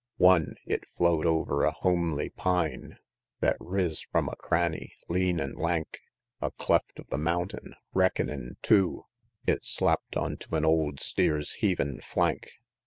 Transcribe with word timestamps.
One! 0.17 0.55
it 0.65 0.87
flow'd 0.97 1.27
over 1.27 1.63
a 1.63 1.69
homely 1.69 2.29
pine 2.29 2.97
Thet 3.39 3.55
riz 3.59 4.01
from 4.01 4.29
a 4.29 4.35
cranny, 4.35 4.95
lean 5.09 5.39
an' 5.39 5.53
lank, 5.53 5.99
A 6.41 6.49
cleft 6.49 6.97
of 6.97 7.05
the 7.11 7.19
mountain; 7.19 7.75
reckinin' 7.93 8.55
two, 8.63 9.05
It 9.45 9.63
slapp'd 9.63 10.17
onto 10.17 10.55
an' 10.55 10.65
old 10.65 10.99
steer's 11.01 11.53
heavin' 11.61 12.01
flank, 12.01 12.45
XXIX. 12.63 12.69